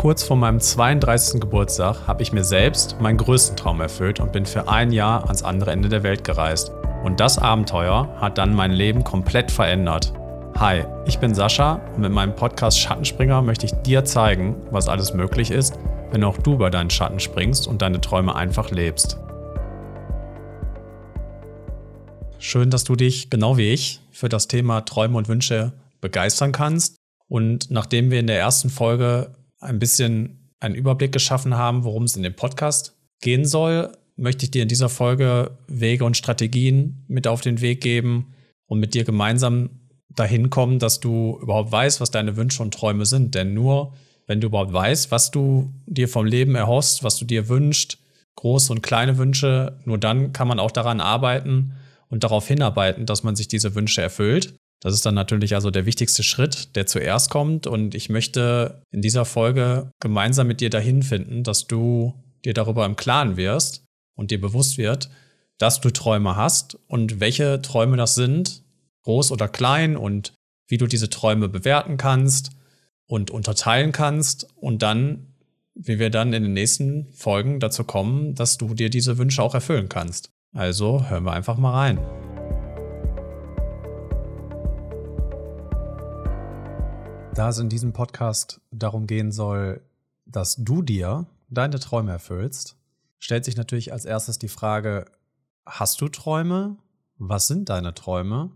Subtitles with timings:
[0.00, 1.42] Kurz vor meinem 32.
[1.42, 5.42] Geburtstag habe ich mir selbst meinen größten Traum erfüllt und bin für ein Jahr ans
[5.42, 6.72] andere Ende der Welt gereist.
[7.04, 10.14] Und das Abenteuer hat dann mein Leben komplett verändert.
[10.58, 15.12] Hi, ich bin Sascha und mit meinem Podcast Schattenspringer möchte ich dir zeigen, was alles
[15.12, 15.78] möglich ist,
[16.12, 19.18] wenn auch du über deinen Schatten springst und deine Träume einfach lebst.
[22.38, 26.96] Schön, dass du dich, genau wie ich, für das Thema Träume und Wünsche begeistern kannst.
[27.28, 32.16] Und nachdem wir in der ersten Folge ein bisschen einen Überblick geschaffen haben, worum es
[32.16, 37.26] in dem Podcast gehen soll, möchte ich dir in dieser Folge Wege und Strategien mit
[37.26, 38.34] auf den Weg geben
[38.66, 39.70] und mit dir gemeinsam
[40.10, 43.34] dahin kommen, dass du überhaupt weißt, was deine Wünsche und Träume sind.
[43.34, 43.94] Denn nur
[44.26, 47.98] wenn du überhaupt weißt, was du dir vom Leben erhoffst, was du dir wünschst,
[48.36, 51.72] große und kleine Wünsche, nur dann kann man auch daran arbeiten
[52.08, 54.54] und darauf hinarbeiten, dass man sich diese Wünsche erfüllt.
[54.80, 57.66] Das ist dann natürlich also der wichtigste Schritt, der zuerst kommt.
[57.66, 62.14] Und ich möchte in dieser Folge gemeinsam mit dir dahin finden, dass du
[62.44, 63.84] dir darüber im Klaren wirst
[64.16, 65.10] und dir bewusst wird,
[65.58, 68.62] dass du Träume hast und welche Träume das sind,
[69.02, 70.32] groß oder klein und
[70.68, 72.52] wie du diese Träume bewerten kannst
[73.06, 75.34] und unterteilen kannst und dann,
[75.74, 79.54] wie wir dann in den nächsten Folgen dazu kommen, dass du dir diese Wünsche auch
[79.54, 80.30] erfüllen kannst.
[80.54, 82.29] Also hören wir einfach mal rein.
[87.34, 89.80] Da es in diesem Podcast darum gehen soll,
[90.26, 92.76] dass du dir deine Träume erfüllst,
[93.18, 95.06] stellt sich natürlich als erstes die Frage,
[95.64, 96.76] hast du Träume?
[97.18, 98.50] Was sind deine Träume?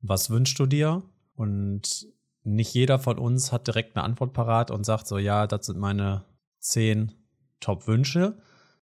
[0.00, 1.02] Was wünschst du dir?
[1.34, 2.06] Und
[2.44, 5.78] nicht jeder von uns hat direkt eine Antwort parat und sagt so, ja, das sind
[5.78, 6.24] meine
[6.58, 7.12] zehn
[7.60, 8.36] Top-Wünsche.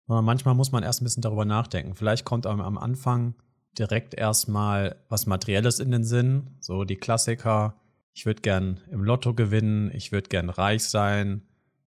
[0.06, 1.94] Sondern manchmal muss man erst ein bisschen darüber nachdenken.
[1.94, 3.34] Vielleicht kommt einem am Anfang
[3.78, 7.74] direkt erstmal was Materielles in den Sinn, so die Klassiker,
[8.14, 11.42] ich würde gern im Lotto gewinnen, ich würde gern reich sein,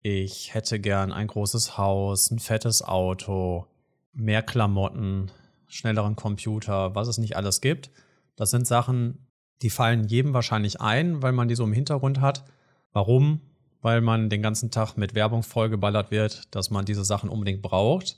[0.03, 3.66] ich hätte gern ein großes Haus, ein fettes Auto,
[4.13, 5.31] mehr Klamotten,
[5.67, 7.90] schnelleren Computer, was es nicht alles gibt.
[8.35, 9.28] Das sind Sachen,
[9.62, 12.46] die fallen jedem wahrscheinlich ein, weil man die so im Hintergrund hat.
[12.94, 13.41] Warum?
[13.81, 18.17] Weil man den ganzen Tag mit Werbung vollgeballert wird, dass man diese Sachen unbedingt braucht.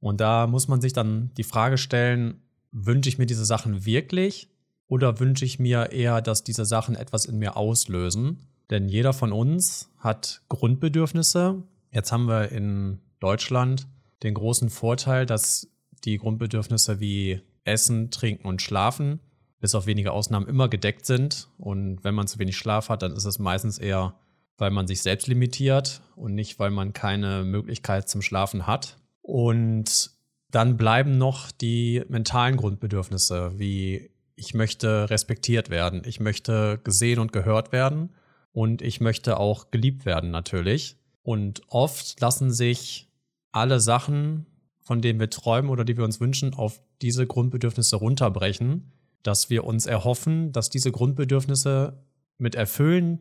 [0.00, 2.42] Und da muss man sich dann die Frage stellen,
[2.72, 4.53] wünsche ich mir diese Sachen wirklich
[4.86, 8.46] oder wünsche ich mir eher, dass diese Sachen etwas in mir auslösen?
[8.70, 11.62] Denn jeder von uns hat Grundbedürfnisse.
[11.90, 13.86] Jetzt haben wir in Deutschland
[14.22, 15.68] den großen Vorteil, dass
[16.04, 19.20] die Grundbedürfnisse wie Essen, Trinken und Schlafen
[19.60, 21.48] bis auf wenige Ausnahmen immer gedeckt sind.
[21.56, 24.14] Und wenn man zu wenig Schlaf hat, dann ist es meistens eher,
[24.58, 28.98] weil man sich selbst limitiert und nicht, weil man keine Möglichkeit zum Schlafen hat.
[29.22, 30.10] Und
[30.50, 37.32] dann bleiben noch die mentalen Grundbedürfnisse wie ich möchte respektiert werden, ich möchte gesehen und
[37.32, 38.14] gehört werden
[38.52, 40.96] und ich möchte auch geliebt werden natürlich.
[41.22, 43.10] Und oft lassen sich
[43.52, 44.46] alle Sachen,
[44.80, 49.64] von denen wir träumen oder die wir uns wünschen, auf diese Grundbedürfnisse runterbrechen, dass wir
[49.64, 52.04] uns erhoffen, dass diese Grundbedürfnisse
[52.38, 53.20] mit Erfüllen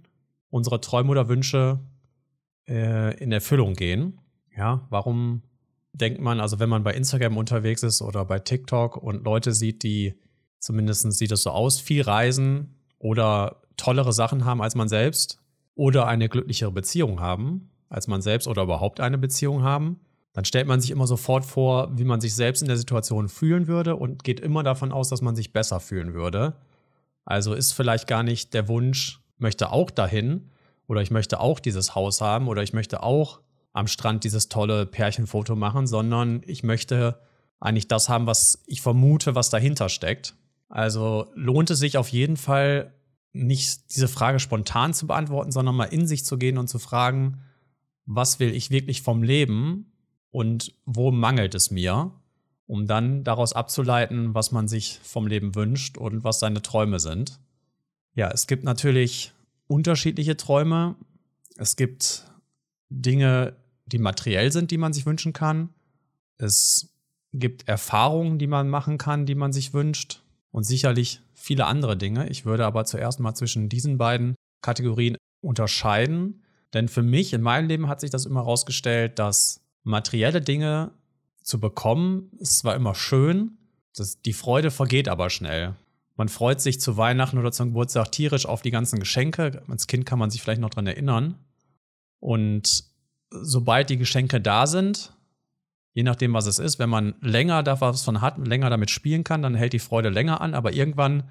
[0.49, 1.79] unserer Träume oder Wünsche
[2.67, 4.19] äh, in Erfüllung gehen.
[4.55, 5.43] Ja, warum
[5.93, 9.83] denkt man, also wenn man bei Instagram unterwegs ist oder bei TikTok und Leute sieht,
[9.83, 10.15] die
[10.63, 11.81] Zumindest sieht es so aus.
[11.81, 15.39] Viel reisen oder tollere Sachen haben als man selbst
[15.75, 19.99] oder eine glücklichere Beziehung haben als man selbst oder überhaupt eine Beziehung haben.
[20.33, 23.67] Dann stellt man sich immer sofort vor, wie man sich selbst in der Situation fühlen
[23.67, 26.55] würde und geht immer davon aus, dass man sich besser fühlen würde.
[27.25, 30.49] Also ist vielleicht gar nicht der Wunsch, möchte auch dahin
[30.87, 33.41] oder ich möchte auch dieses Haus haben oder ich möchte auch
[33.73, 37.19] am Strand dieses tolle Pärchenfoto machen, sondern ich möchte
[37.59, 40.35] eigentlich das haben, was ich vermute, was dahinter steckt.
[40.73, 42.95] Also lohnt es sich auf jeden Fall,
[43.31, 47.41] nicht diese Frage spontan zu beantworten, sondern mal in sich zu gehen und zu fragen,
[48.07, 49.91] was will ich wirklich vom Leben
[50.31, 52.11] und wo mangelt es mir,
[52.65, 57.39] um dann daraus abzuleiten, was man sich vom Leben wünscht und was seine Träume sind.
[58.15, 59.31] Ja, es gibt natürlich
[59.67, 60.95] unterschiedliche Träume.
[61.55, 62.25] Es gibt
[62.89, 65.69] Dinge, die materiell sind, die man sich wünschen kann.
[66.39, 66.95] Es
[67.31, 70.23] gibt Erfahrungen, die man machen kann, die man sich wünscht
[70.53, 72.29] und sicherlich viele andere Dinge.
[72.29, 77.67] Ich würde aber zuerst mal zwischen diesen beiden Kategorien unterscheiden, denn für mich in meinem
[77.67, 80.91] Leben hat sich das immer herausgestellt, dass materielle Dinge
[81.41, 83.57] zu bekommen ist zwar immer schön,
[83.95, 85.75] das, die Freude vergeht aber schnell.
[86.15, 89.63] Man freut sich zu Weihnachten oder zum Geburtstag tierisch auf die ganzen Geschenke.
[89.67, 91.35] Als Kind kann man sich vielleicht noch daran erinnern.
[92.19, 92.85] Und
[93.29, 95.12] sobald die Geschenke da sind,
[95.93, 96.79] je nachdem, was es ist.
[96.79, 100.53] Wenn man länger davon hat, länger damit spielen kann, dann hält die Freude länger an,
[100.53, 101.23] aber irgendwann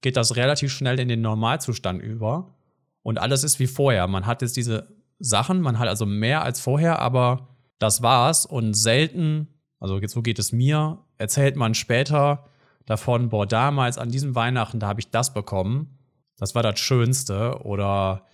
[0.00, 2.54] geht das relativ schnell in den Normalzustand über
[3.02, 4.06] und alles ist wie vorher.
[4.06, 5.60] Man hat jetzt diese Sachen.
[5.60, 7.48] Man hat also mehr als vorher, aber
[7.78, 8.46] das war's.
[8.46, 9.48] Und selten,
[9.78, 12.46] also so geht es mir, erzählt man später
[12.86, 15.98] davon, boah, damals an diesem Weihnachten, da habe ich das bekommen.
[16.36, 17.62] Das war das Schönste.
[17.62, 18.26] Oder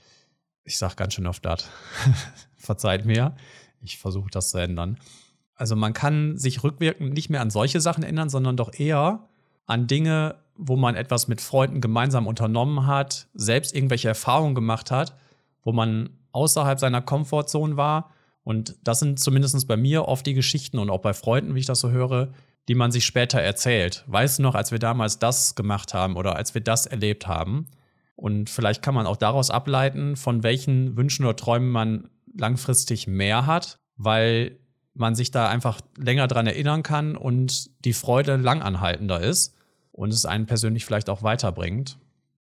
[0.65, 1.69] ich sag ganz schön oft das.
[2.57, 3.37] Verzeiht mir.
[3.81, 4.99] Ich versuche das zu ändern.
[5.57, 9.27] Also man kann sich rückwirkend nicht mehr an solche Sachen erinnern, sondern doch eher
[9.67, 15.15] an Dinge, wo man etwas mit Freunden gemeinsam unternommen hat, selbst irgendwelche Erfahrungen gemacht hat,
[15.63, 18.11] wo man außerhalb seiner Komfortzone war.
[18.45, 21.67] Und das sind zumindest bei mir oft die Geschichten und auch bei Freunden, wie ich
[21.67, 22.29] das so höre,
[22.69, 24.05] die man sich später erzählt.
[24.07, 27.67] Weißt du noch, als wir damals das gemacht haben oder als wir das erlebt haben?
[28.15, 33.47] Und vielleicht kann man auch daraus ableiten, von welchen Wünschen oder Träumen man langfristig mehr
[33.47, 34.59] hat, weil
[34.97, 39.55] man sich da einfach länger dran erinnern kann und die Freude langanhaltender ist
[39.93, 41.99] und es einen persönlich vielleicht auch weiterbringt.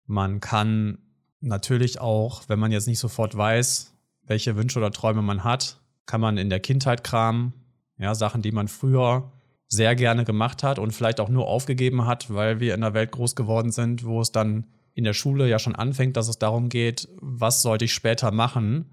[0.05, 0.97] Man kann
[1.39, 3.93] natürlich auch, wenn man jetzt nicht sofort weiß,
[4.23, 7.53] welche Wünsche oder Träume man hat, kann man in der Kindheit kramen,
[7.97, 9.31] ja, Sachen, die man früher
[9.67, 13.11] sehr gerne gemacht hat und vielleicht auch nur aufgegeben hat, weil wir in einer Welt
[13.11, 16.67] groß geworden sind, wo es dann in der Schule ja schon anfängt, dass es darum
[16.67, 18.89] geht, was sollte ich später machen,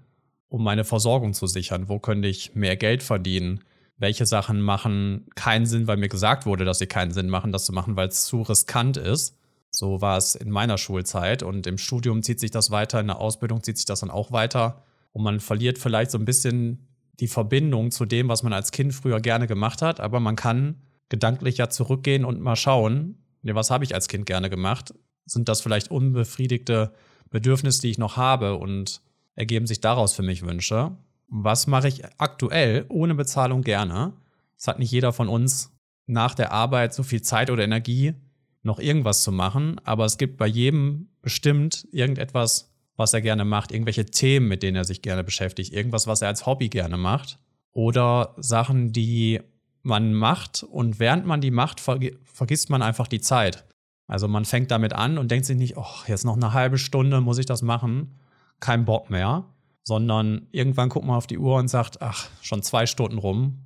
[0.49, 1.87] um meine Versorgung zu sichern?
[1.87, 3.63] Wo könnte ich mehr Geld verdienen?
[3.99, 7.65] welche Sachen machen keinen Sinn, weil mir gesagt wurde, dass sie keinen Sinn machen, das
[7.65, 9.37] zu machen, weil es zu riskant ist.
[9.71, 13.19] So war es in meiner Schulzeit und im Studium zieht sich das weiter, in der
[13.19, 16.87] Ausbildung zieht sich das dann auch weiter und man verliert vielleicht so ein bisschen
[17.19, 20.81] die Verbindung zu dem, was man als Kind früher gerne gemacht hat, aber man kann
[21.09, 24.93] gedanklich ja zurückgehen und mal schauen, nee, was habe ich als Kind gerne gemacht?
[25.25, 26.93] Sind das vielleicht unbefriedigte
[27.29, 29.01] Bedürfnisse, die ich noch habe und
[29.39, 30.95] ergeben sich daraus für mich Wünsche?
[31.29, 34.13] was mache ich aktuell ohne Bezahlung gerne?
[34.57, 35.71] Es hat nicht jeder von uns
[36.07, 38.13] nach der Arbeit so viel Zeit oder Energie,
[38.61, 43.71] noch irgendwas zu machen, aber es gibt bei jedem bestimmt irgendetwas, was er gerne macht,
[43.71, 47.39] irgendwelche Themen, mit denen er sich gerne beschäftigt, irgendwas, was er als Hobby gerne macht
[47.71, 49.39] oder Sachen, die
[49.81, 53.65] man macht und während man die macht, vergisst man einfach die Zeit.
[54.07, 57.21] Also man fängt damit an und denkt sich nicht, oh, jetzt noch eine halbe Stunde
[57.21, 58.19] muss ich das machen,
[58.59, 59.45] kein Bock mehr,
[59.83, 63.65] sondern irgendwann guckt man auf die Uhr und sagt, ach, schon zwei Stunden rum.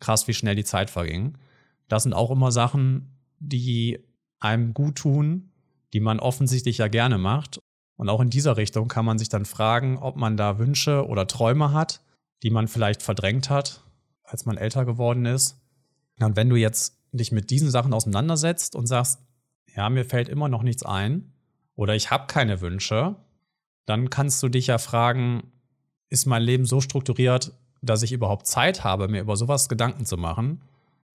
[0.00, 1.38] Krass, wie schnell die Zeit verging.
[1.88, 3.98] Das sind auch immer Sachen, die
[4.40, 5.50] einem gut tun,
[5.92, 7.60] die man offensichtlich ja gerne macht.
[7.96, 11.26] Und auch in dieser Richtung kann man sich dann fragen, ob man da Wünsche oder
[11.26, 12.02] Träume hat,
[12.42, 13.82] die man vielleicht verdrängt hat,
[14.24, 15.60] als man älter geworden ist.
[16.20, 19.20] Und wenn du jetzt dich mit diesen Sachen auseinandersetzt und sagst,
[19.74, 21.32] ja, mir fällt immer noch nichts ein
[21.76, 23.16] oder ich habe keine Wünsche,
[23.86, 25.52] dann kannst du dich ja fragen,
[26.10, 27.52] ist mein Leben so strukturiert,
[27.82, 30.62] dass ich überhaupt Zeit habe, mir über sowas Gedanken zu machen?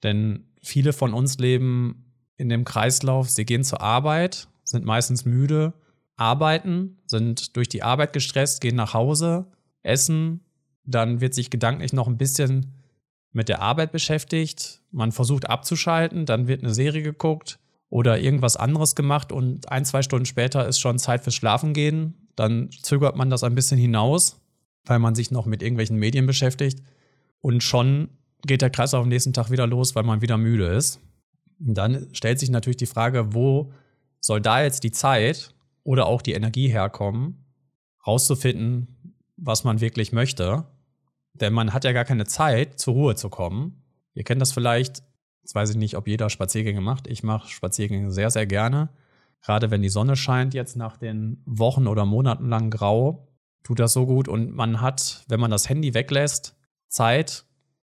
[0.03, 2.05] Denn viele von uns leben
[2.37, 5.73] in dem Kreislauf, sie gehen zur Arbeit, sind meistens müde,
[6.15, 9.47] arbeiten, sind durch die Arbeit gestresst, gehen nach Hause,
[9.83, 10.41] essen,
[10.85, 12.73] dann wird sich gedanklich noch ein bisschen
[13.31, 18.95] mit der Arbeit beschäftigt, man versucht abzuschalten, dann wird eine Serie geguckt oder irgendwas anderes
[18.95, 23.29] gemacht und ein, zwei Stunden später ist schon Zeit fürs Schlafen gehen, dann zögert man
[23.29, 24.41] das ein bisschen hinaus,
[24.85, 26.81] weil man sich noch mit irgendwelchen Medien beschäftigt.
[27.41, 28.09] Und schon
[28.43, 31.01] geht der Kreis auf den nächsten Tag wieder los, weil man wieder müde ist.
[31.59, 33.73] Und dann stellt sich natürlich die Frage, wo
[34.21, 35.53] soll da jetzt die Zeit
[35.83, 37.45] oder auch die Energie herkommen,
[38.07, 40.65] rauszufinden, was man wirklich möchte.
[41.33, 43.83] Denn man hat ja gar keine Zeit, zur Ruhe zu kommen.
[44.13, 45.03] Ihr kennt das vielleicht,
[45.41, 47.07] jetzt weiß ich nicht, ob jeder Spaziergänge macht.
[47.07, 48.89] Ich mache Spaziergänge sehr, sehr gerne.
[49.41, 53.27] Gerade wenn die Sonne scheint, jetzt nach den Wochen oder Monaten lang grau,
[53.63, 54.27] tut das so gut.
[54.27, 56.55] Und man hat, wenn man das Handy weglässt,
[56.87, 57.45] Zeit,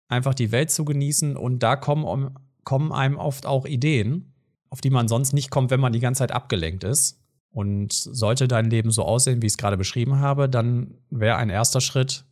[0.09, 1.37] einfach die Welt zu genießen.
[1.37, 4.35] Und da kommen, kommen einem oft auch Ideen,
[4.69, 7.21] auf die man sonst nicht kommt, wenn man die ganze Zeit abgelenkt ist.
[7.52, 11.50] Und sollte dein Leben so aussehen, wie ich es gerade beschrieben habe, dann wäre ein
[11.50, 12.25] erster Schritt,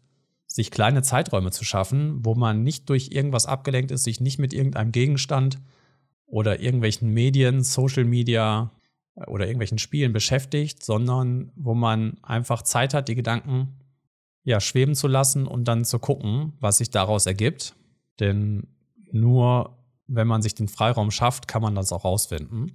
[0.47, 4.53] sich kleine Zeiträume zu schaffen, wo man nicht durch irgendwas abgelenkt ist, sich nicht mit
[4.53, 5.59] irgendeinem Gegenstand
[6.25, 8.71] oder irgendwelchen Medien, Social Media,
[9.27, 13.75] oder irgendwelchen Spielen beschäftigt, sondern wo man einfach Zeit hat, die Gedanken
[14.45, 17.75] ja, schweben zu lassen und dann zu gucken, was sich daraus ergibt.
[18.21, 18.67] Denn
[19.11, 22.73] nur wenn man sich den Freiraum schafft, kann man das auch rausfinden.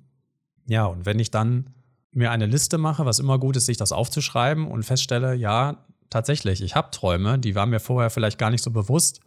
[0.68, 1.72] Ja, und wenn ich dann
[2.12, 6.62] mir eine Liste mache, was immer gut ist, sich das aufzuschreiben und feststelle, ja, tatsächlich,
[6.62, 9.20] ich habe Träume, die waren mir vorher vielleicht gar nicht so bewusst.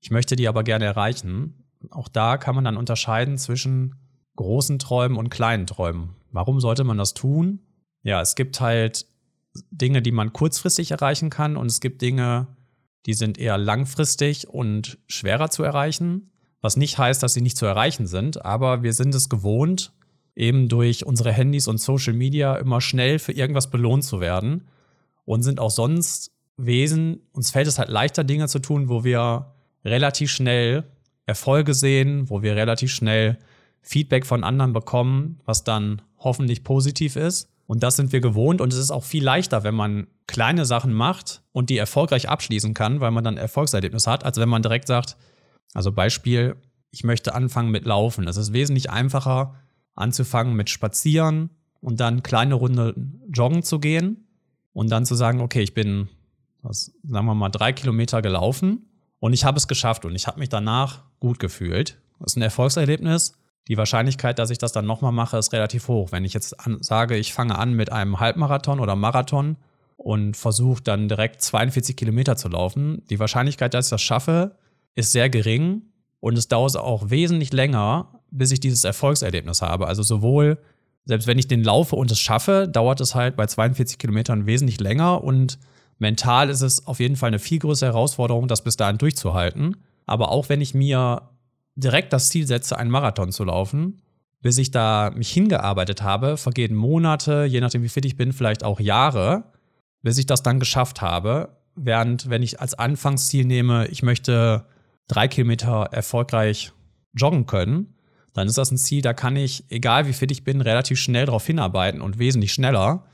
[0.00, 1.66] Ich möchte die aber gerne erreichen.
[1.90, 3.96] Auch da kann man dann unterscheiden zwischen
[4.36, 6.16] großen Träumen und kleinen Träumen.
[6.32, 7.60] Warum sollte man das tun?
[8.02, 9.06] Ja, es gibt halt
[9.70, 12.48] Dinge, die man kurzfristig erreichen kann und es gibt Dinge,
[13.06, 16.30] die sind eher langfristig und schwerer zu erreichen.
[16.60, 19.92] Was nicht heißt, dass sie nicht zu erreichen sind, aber wir sind es gewohnt,
[20.34, 24.68] eben durch unsere Handys und Social Media immer schnell für irgendwas belohnt zu werden
[25.24, 29.54] und sind auch sonst Wesen, uns fällt es halt leichter, Dinge zu tun, wo wir
[29.84, 30.84] relativ schnell
[31.26, 33.38] Erfolge sehen, wo wir relativ schnell
[33.80, 37.48] Feedback von anderen bekommen, was dann hoffentlich positiv ist.
[37.66, 40.92] Und das sind wir gewohnt und es ist auch viel leichter, wenn man kleine Sachen
[40.92, 44.88] macht und die erfolgreich abschließen kann, weil man dann Erfolgserlebnis hat, als wenn man direkt
[44.88, 45.16] sagt,
[45.72, 46.56] also Beispiel,
[46.90, 48.28] ich möchte anfangen mit Laufen.
[48.28, 49.54] Es ist wesentlich einfacher,
[49.94, 51.50] anzufangen mit Spazieren
[51.80, 52.94] und dann kleine Runde
[53.32, 54.26] joggen zu gehen
[54.72, 56.08] und dann zu sagen, okay, ich bin,
[56.62, 58.86] was, sagen wir mal, drei Kilometer gelaufen
[59.18, 62.00] und ich habe es geschafft und ich habe mich danach gut gefühlt.
[62.18, 63.34] Das ist ein Erfolgserlebnis.
[63.68, 66.10] Die Wahrscheinlichkeit, dass ich das dann nochmal mache, ist relativ hoch.
[66.10, 69.56] Wenn ich jetzt an, sage, ich fange an mit einem Halbmarathon oder Marathon
[69.96, 74.56] und versuche dann direkt 42 Kilometer zu laufen, die Wahrscheinlichkeit, dass ich das schaffe,
[74.96, 75.82] ist sehr gering
[76.18, 79.86] und es dauert auch wesentlich länger, bis ich dieses Erfolgserlebnis habe.
[79.86, 80.58] Also sowohl,
[81.04, 84.80] selbst wenn ich den laufe und es schaffe, dauert es halt bei 42 Kilometern wesentlich
[84.80, 85.58] länger und
[85.98, 89.76] mental ist es auf jeden Fall eine viel größere Herausforderung, das bis dahin durchzuhalten.
[90.06, 91.22] Aber auch wenn ich mir
[91.74, 94.02] direkt das Ziel setze, einen Marathon zu laufen,
[94.40, 98.64] bis ich da mich hingearbeitet habe, vergehen Monate, je nachdem wie fit ich bin, vielleicht
[98.64, 99.52] auch Jahre,
[100.02, 101.56] bis ich das dann geschafft habe.
[101.74, 104.66] Während wenn ich als Anfangsziel nehme, ich möchte
[105.08, 106.72] drei Kilometer erfolgreich
[107.14, 107.94] joggen können,
[108.32, 111.26] dann ist das ein Ziel, da kann ich, egal wie fit ich bin, relativ schnell
[111.26, 113.04] darauf hinarbeiten und wesentlich schneller.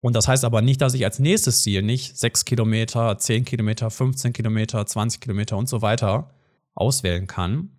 [0.00, 3.90] Und das heißt aber nicht, dass ich als nächstes Ziel nicht sechs Kilometer, zehn Kilometer,
[3.90, 6.30] 15 Kilometer, 20 Kilometer und so weiter
[6.74, 7.75] auswählen kann.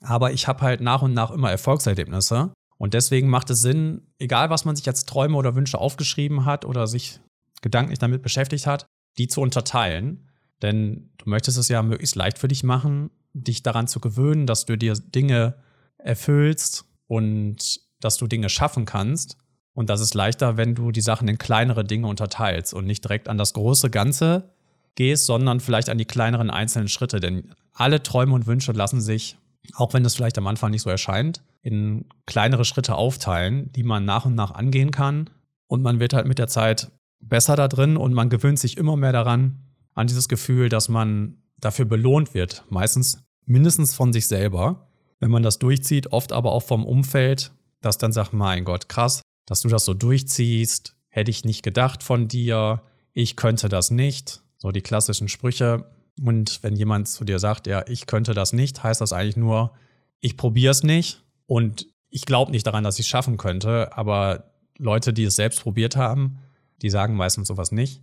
[0.00, 2.52] Aber ich habe halt nach und nach immer Erfolgserlebnisse.
[2.78, 6.64] Und deswegen macht es Sinn, egal was man sich als Träume oder Wünsche aufgeschrieben hat
[6.64, 7.20] oder sich
[7.60, 8.86] gedanklich damit beschäftigt hat,
[9.18, 10.28] die zu unterteilen.
[10.62, 14.64] Denn du möchtest es ja möglichst leicht für dich machen, dich daran zu gewöhnen, dass
[14.64, 15.56] du dir Dinge
[15.98, 19.36] erfüllst und dass du Dinge schaffen kannst.
[19.74, 23.28] Und das ist leichter, wenn du die Sachen in kleinere Dinge unterteilst und nicht direkt
[23.28, 24.50] an das große Ganze
[24.94, 27.20] gehst, sondern vielleicht an die kleineren einzelnen Schritte.
[27.20, 29.38] Denn alle Träume und Wünsche lassen sich,
[29.74, 34.04] auch wenn das vielleicht am Anfang nicht so erscheint, in kleinere Schritte aufteilen, die man
[34.04, 35.30] nach und nach angehen kann.
[35.66, 36.90] Und man wird halt mit der Zeit
[37.20, 39.62] besser da drin und man gewöhnt sich immer mehr daran,
[39.94, 42.64] an dieses Gefühl, dass man dafür belohnt wird.
[42.70, 44.88] Meistens mindestens von sich selber,
[45.18, 47.52] wenn man das durchzieht, oft aber auch vom Umfeld,
[47.82, 52.02] das dann sagt, mein Gott, krass, dass du das so durchziehst, hätte ich nicht gedacht
[52.02, 54.42] von dir, ich könnte das nicht.
[54.56, 55.86] So die klassischen Sprüche.
[56.22, 59.72] Und wenn jemand zu dir sagt, ja, ich könnte das nicht, heißt das eigentlich nur,
[60.20, 63.96] ich probiere es nicht und ich glaube nicht daran, dass ich es schaffen könnte.
[63.96, 66.38] Aber Leute, die es selbst probiert haben,
[66.82, 68.02] die sagen meistens sowas nicht.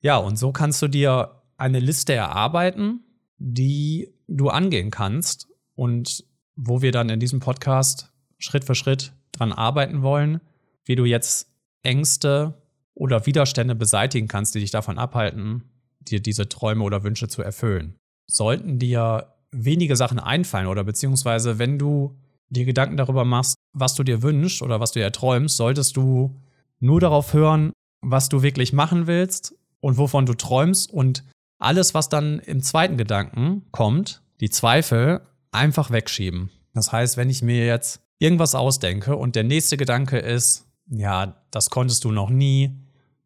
[0.00, 3.00] Ja, und so kannst du dir eine Liste erarbeiten,
[3.38, 6.24] die du angehen kannst und
[6.56, 10.40] wo wir dann in diesem Podcast Schritt für Schritt dran arbeiten wollen,
[10.84, 11.48] wie du jetzt
[11.82, 12.54] Ängste
[12.94, 15.64] oder Widerstände beseitigen kannst, die dich davon abhalten,
[16.10, 17.96] dir diese Träume oder Wünsche zu erfüllen.
[18.26, 22.18] Sollten dir wenige Sachen einfallen oder beziehungsweise wenn du
[22.48, 26.40] dir Gedanken darüber machst, was du dir wünschst oder was du dir träumst, solltest du
[26.80, 31.24] nur darauf hören, was du wirklich machen willst und wovon du träumst und
[31.58, 35.20] alles, was dann im zweiten Gedanken kommt, die Zweifel,
[35.52, 36.50] einfach wegschieben.
[36.74, 41.70] Das heißt, wenn ich mir jetzt irgendwas ausdenke und der nächste Gedanke ist, ja, das
[41.70, 42.76] konntest du noch nie,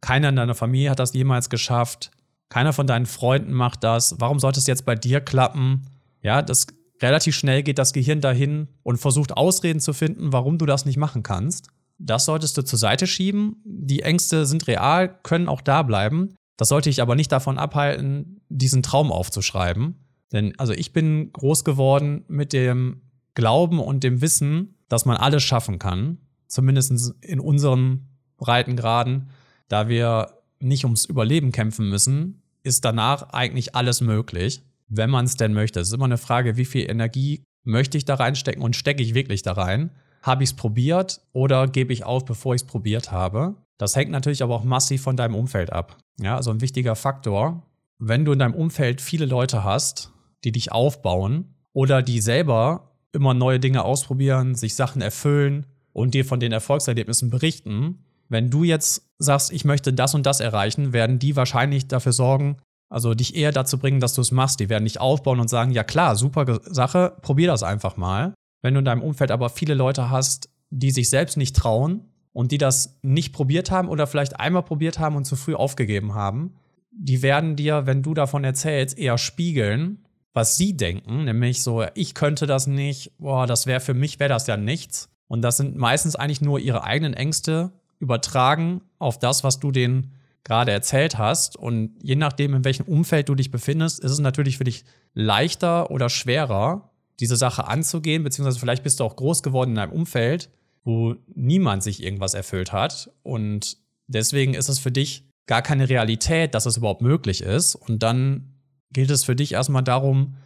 [0.00, 2.10] keiner in deiner Familie hat das jemals geschafft,
[2.48, 5.86] keiner von deinen Freunden macht das, warum sollte es jetzt bei dir klappen?
[6.22, 6.66] Ja, das
[7.00, 10.96] relativ schnell geht das Gehirn dahin und versucht Ausreden zu finden, warum du das nicht
[10.96, 11.68] machen kannst.
[11.98, 13.56] Das solltest du zur Seite schieben.
[13.64, 16.34] Die Ängste sind real, können auch da bleiben.
[16.56, 19.96] Das sollte ich aber nicht davon abhalten, diesen Traum aufzuschreiben.
[20.32, 23.02] Denn also ich bin groß geworden mit dem
[23.34, 26.18] Glauben und dem Wissen, dass man alles schaffen kann.
[26.46, 29.30] Zumindest in unseren Breitengraden.
[29.68, 35.36] Da wir nicht ums Überleben kämpfen müssen, ist danach eigentlich alles möglich, wenn man es
[35.36, 35.80] denn möchte.
[35.80, 39.14] Es ist immer eine Frage, wie viel Energie möchte ich da reinstecken und stecke ich
[39.14, 39.90] wirklich da rein?
[40.22, 43.56] Habe ich es probiert oder gebe ich auf, bevor ich es probiert habe?
[43.76, 45.98] Das hängt natürlich aber auch massiv von deinem Umfeld ab.
[46.18, 47.62] Ja, also ein wichtiger Faktor.
[47.98, 50.12] Wenn du in deinem Umfeld viele Leute hast,
[50.44, 56.24] die dich aufbauen oder die selber immer neue Dinge ausprobieren, sich Sachen erfüllen und dir
[56.24, 61.18] von den Erfolgserlebnissen berichten, wenn du jetzt sagst, ich möchte das und das erreichen, werden
[61.18, 62.58] die wahrscheinlich dafür sorgen,
[62.88, 64.60] also dich eher dazu bringen, dass du es machst.
[64.60, 68.34] Die werden dich aufbauen und sagen, ja klar, super Sache, probier das einfach mal.
[68.62, 72.52] Wenn du in deinem Umfeld aber viele Leute hast, die sich selbst nicht trauen und
[72.52, 76.54] die das nicht probiert haben oder vielleicht einmal probiert haben und zu früh aufgegeben haben,
[76.90, 80.04] die werden dir, wenn du davon erzählst, eher spiegeln,
[80.34, 84.28] was sie denken, nämlich so, ich könnte das nicht, boah, das wäre für mich, wäre
[84.28, 85.08] das ja nichts.
[85.26, 90.12] Und das sind meistens eigentlich nur ihre eigenen Ängste übertragen auf das, was du denen
[90.44, 91.56] gerade erzählt hast.
[91.56, 95.90] Und je nachdem, in welchem Umfeld du dich befindest, ist es natürlich für dich leichter
[95.90, 96.90] oder schwerer,
[97.20, 100.50] diese Sache anzugehen, beziehungsweise vielleicht bist du auch groß geworden in einem Umfeld,
[100.84, 103.10] wo niemand sich irgendwas erfüllt hat.
[103.22, 107.74] Und deswegen ist es für dich gar keine Realität, dass es überhaupt möglich ist.
[107.74, 108.54] Und dann
[108.92, 110.36] gilt es für dich erstmal darum,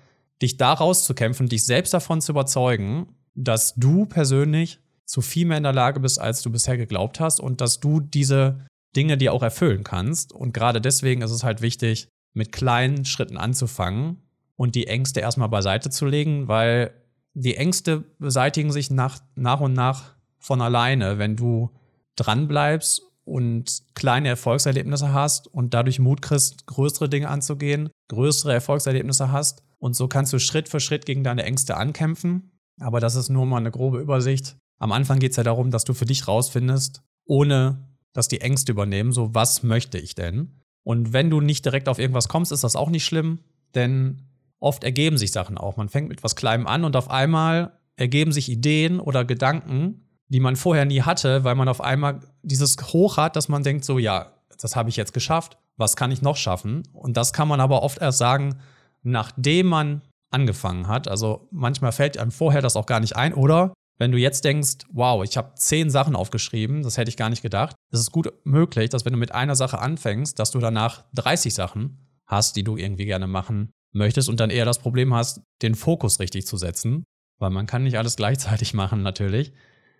[0.40, 5.62] dich da rauszukämpfen, dich selbst davon zu überzeugen, dass du persönlich zu viel mehr in
[5.62, 8.66] der Lage bist, als du bisher geglaubt hast und dass du diese
[8.96, 10.32] Dinge dir auch erfüllen kannst.
[10.32, 14.22] Und gerade deswegen ist es halt wichtig, mit kleinen Schritten anzufangen
[14.56, 16.92] und die Ängste erstmal beiseite zu legen, weil
[17.34, 21.70] die Ängste beseitigen sich nach, nach und nach von alleine, wenn du
[22.16, 29.62] dranbleibst und kleine Erfolgserlebnisse hast und dadurch Mut kriegst, größere Dinge anzugehen, größere Erfolgserlebnisse hast.
[29.78, 32.50] Und so kannst du Schritt für Schritt gegen deine Ängste ankämpfen.
[32.80, 34.56] Aber das ist nur mal eine grobe Übersicht.
[34.82, 38.72] Am Anfang geht es ja darum, dass du für dich rausfindest, ohne dass die Ängste
[38.72, 40.60] übernehmen, so was möchte ich denn?
[40.82, 43.38] Und wenn du nicht direkt auf irgendwas kommst, ist das auch nicht schlimm,
[43.76, 44.22] denn
[44.58, 45.76] oft ergeben sich Sachen auch.
[45.76, 50.40] Man fängt mit etwas Kleinem an und auf einmal ergeben sich Ideen oder Gedanken, die
[50.40, 54.00] man vorher nie hatte, weil man auf einmal dieses Hoch hat, dass man denkt, so
[54.00, 56.82] ja, das habe ich jetzt geschafft, was kann ich noch schaffen?
[56.92, 58.56] Und das kann man aber oft erst sagen,
[59.04, 61.06] nachdem man angefangen hat.
[61.06, 63.32] Also manchmal fällt einem vorher das auch gar nicht ein.
[63.32, 67.30] Oder wenn du jetzt denkst, wow, ich habe zehn Sachen aufgeschrieben, das hätte ich gar
[67.30, 70.58] nicht gedacht, ist es gut möglich, dass wenn du mit einer Sache anfängst, dass du
[70.58, 75.14] danach 30 Sachen hast, die du irgendwie gerne machen möchtest und dann eher das Problem
[75.14, 77.04] hast, den Fokus richtig zu setzen,
[77.38, 79.52] weil man kann nicht alles gleichzeitig machen natürlich.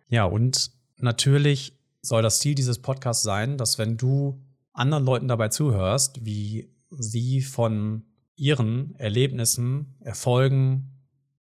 [0.09, 4.42] Ja, und natürlich soll das Ziel dieses Podcasts sein, dass wenn du
[4.73, 8.02] anderen Leuten dabei zuhörst, wie sie von
[8.35, 10.90] ihren Erlebnissen, Erfolgen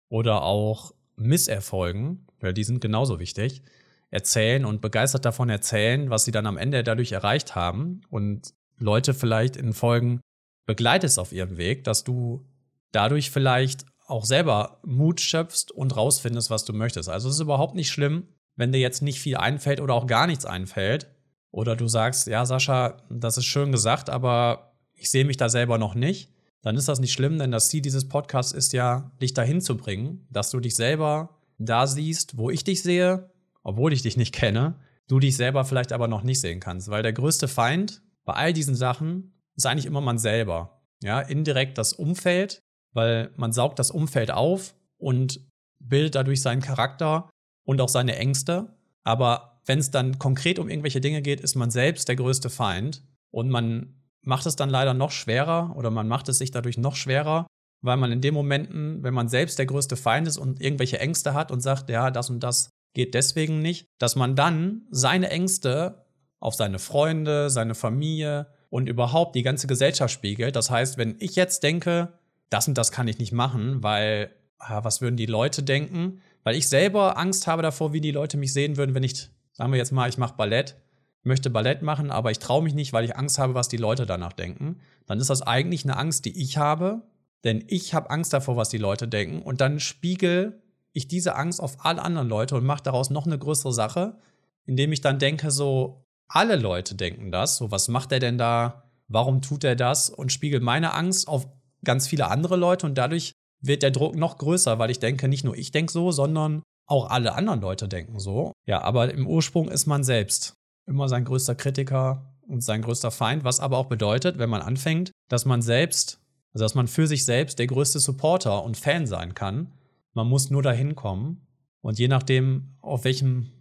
[0.09, 3.63] oder auch Misserfolgen, weil die sind genauso wichtig,
[4.11, 9.13] erzählen und begeistert davon erzählen, was sie dann am Ende dadurch erreicht haben und Leute
[9.13, 10.21] vielleicht in Folgen
[10.67, 12.47] begleitest auf ihrem Weg, dass du
[12.93, 17.09] dadurch vielleicht auch selber Mut schöpfst und rausfindest, was du möchtest.
[17.09, 20.27] Also es ist überhaupt nicht schlimm, wenn dir jetzt nicht viel einfällt oder auch gar
[20.27, 21.11] nichts einfällt.
[21.51, 25.79] Oder du sagst, ja, Sascha, das ist schön gesagt, aber ich sehe mich da selber
[25.79, 26.33] noch nicht.
[26.63, 29.77] Dann ist das nicht schlimm, denn das Ziel dieses Podcasts ist ja, dich dahin zu
[29.77, 33.31] bringen, dass du dich selber da siehst, wo ich dich sehe,
[33.63, 36.89] obwohl ich dich nicht kenne, du dich selber vielleicht aber noch nicht sehen kannst.
[36.89, 40.83] Weil der größte Feind bei all diesen Sachen ist eigentlich immer man selber.
[41.03, 42.61] Ja, indirekt das Umfeld,
[42.93, 45.41] weil man saugt das Umfeld auf und
[45.81, 47.31] bildet dadurch seinen Charakter
[47.65, 48.77] und auch seine Ängste.
[49.05, 53.05] Aber wenn es dann konkret um irgendwelche Dinge geht, ist man selbst der größte Feind
[53.31, 56.97] und man macht es dann leider noch schwerer oder man macht es sich dadurch noch
[56.97, 57.47] schwerer,
[57.81, 61.35] weil man in den Momenten, wenn man selbst der größte Feind ist und irgendwelche Ängste
[61.35, 66.07] hat und sagt, ja, das und das geht deswegen nicht, dass man dann seine Ängste
[66.41, 70.57] auf seine Freunde, seine Familie und überhaupt die ganze Gesellschaft spiegelt.
[70.57, 72.13] Das heißt, wenn ich jetzt denke,
[72.51, 76.21] das und das kann ich nicht machen, weil, ah, was würden die Leute denken?
[76.49, 79.71] weil ich selber Angst habe davor, wie die Leute mich sehen würden, wenn ich, sagen
[79.71, 80.77] wir jetzt mal, ich mache Ballett,
[81.23, 84.07] möchte Ballett machen, aber ich traue mich nicht, weil ich Angst habe, was die Leute
[84.07, 87.03] danach denken, dann ist das eigentlich eine Angst, die ich habe,
[87.45, 89.43] denn ich habe Angst davor, was die Leute denken.
[89.43, 93.39] Und dann spiegel ich diese Angst auf alle anderen Leute und mache daraus noch eine
[93.39, 94.19] größere Sache,
[94.67, 98.91] indem ich dann denke, so, alle Leute denken das, so, was macht er denn da,
[99.09, 100.11] warum tut er das?
[100.11, 101.49] Und spiegel meine Angst auf
[101.85, 102.87] ganz viele andere Leute.
[102.87, 106.13] Und dadurch wird der Druck noch größer, weil ich denke, nicht nur ich denke so,
[106.13, 108.53] sondern auch alle anderen Leute denken so.
[108.67, 110.55] Ja, aber im Ursprung ist man selbst
[110.87, 115.13] immer sein größter Kritiker und sein größter Feind, was aber auch bedeutet, wenn man anfängt,
[115.29, 116.21] dass man selbst,
[116.53, 119.73] also dass man für sich selbst der größte Supporter und Fan sein kann.
[120.15, 121.47] Man muss nur dahin kommen.
[121.81, 123.53] Und je nachdem, auf welchem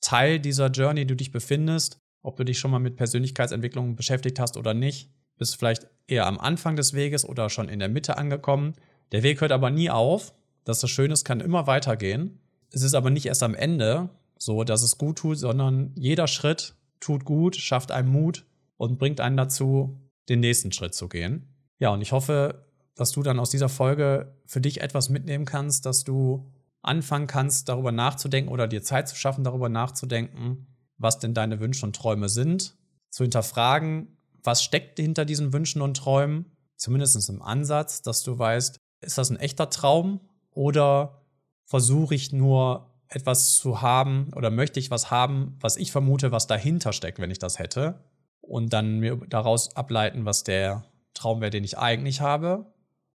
[0.00, 4.56] Teil dieser Journey du dich befindest, ob du dich schon mal mit Persönlichkeitsentwicklung beschäftigt hast
[4.56, 8.74] oder nicht, bist vielleicht eher am Anfang des Weges oder schon in der Mitte angekommen,
[9.12, 10.34] der Weg hört aber nie auf.
[10.64, 12.40] Das ist das Schöne, es kann immer weitergehen.
[12.72, 16.74] Es ist aber nicht erst am Ende so, dass es gut tut, sondern jeder Schritt
[17.00, 18.44] tut gut, schafft einem Mut
[18.76, 21.55] und bringt einen dazu, den nächsten Schritt zu gehen.
[21.78, 25.86] Ja, und ich hoffe, dass du dann aus dieser Folge für dich etwas mitnehmen kannst,
[25.86, 26.50] dass du
[26.82, 31.84] anfangen kannst, darüber nachzudenken oder dir Zeit zu schaffen, darüber nachzudenken, was denn deine Wünsche
[31.84, 32.76] und Träume sind,
[33.10, 38.78] zu hinterfragen, was steckt hinter diesen Wünschen und Träumen, zumindest im Ansatz, dass du weißt,
[39.00, 41.22] ist das ein echter Traum oder
[41.64, 46.46] versuche ich nur etwas zu haben oder möchte ich was haben, was ich vermute, was
[46.46, 48.04] dahinter steckt, wenn ich das hätte.
[48.40, 50.84] Und dann mir daraus ableiten, was der
[51.16, 52.72] Traum wäre, den ich eigentlich habe.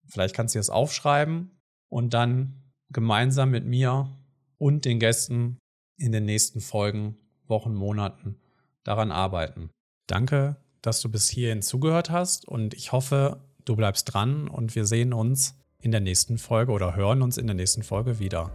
[0.08, 1.52] Vielleicht kannst du das aufschreiben
[1.90, 4.10] und dann gemeinsam mit mir
[4.58, 5.58] und den Gästen
[5.98, 8.40] in den nächsten Folgen, Wochen, Monaten
[8.84, 9.70] daran arbeiten.
[10.08, 14.86] Danke, dass du bis hierhin zugehört hast und ich hoffe, du bleibst dran und wir
[14.86, 18.52] sehen uns in der nächsten Folge oder hören uns in der nächsten Folge wieder.